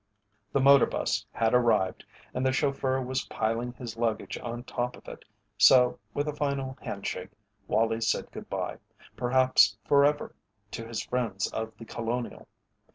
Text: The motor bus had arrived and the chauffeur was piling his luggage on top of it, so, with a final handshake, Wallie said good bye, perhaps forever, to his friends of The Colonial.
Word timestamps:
The 0.51 0.59
motor 0.59 0.87
bus 0.87 1.27
had 1.31 1.53
arrived 1.53 2.03
and 2.33 2.43
the 2.43 2.51
chauffeur 2.51 2.99
was 3.03 3.25
piling 3.25 3.73
his 3.73 3.97
luggage 3.97 4.35
on 4.39 4.63
top 4.63 4.97
of 4.97 5.07
it, 5.07 5.25
so, 5.59 5.99
with 6.15 6.27
a 6.27 6.33
final 6.33 6.75
handshake, 6.81 7.29
Wallie 7.67 8.01
said 8.01 8.31
good 8.31 8.49
bye, 8.49 8.79
perhaps 9.15 9.77
forever, 9.85 10.33
to 10.71 10.87
his 10.87 11.03
friends 11.05 11.51
of 11.53 11.77
The 11.77 11.85
Colonial. 11.85 12.47